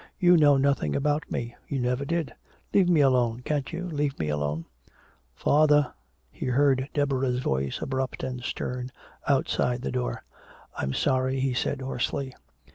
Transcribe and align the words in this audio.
"You 0.17 0.35
know 0.35 0.57
nothing 0.57 0.95
about 0.95 1.29
me! 1.29 1.55
You 1.67 1.79
never 1.79 2.05
did! 2.05 2.33
Leave 2.73 2.89
me 2.89 3.01
alone, 3.01 3.41
can't 3.45 3.71
you 3.71 3.85
leave 3.87 4.17
me 4.17 4.29
alone!" 4.29 4.65
"Father?" 5.35 5.93
He 6.31 6.47
heard 6.47 6.89
Deborah's 6.95 7.37
voice, 7.41 7.83
abrupt 7.83 8.23
and 8.23 8.41
stern, 8.41 8.89
outside 9.27 9.83
the 9.83 9.91
door. 9.91 10.23
"I'm 10.75 10.93
sorry," 10.93 11.39
he 11.39 11.53
said 11.53 11.81
hoarsely. 11.81 12.33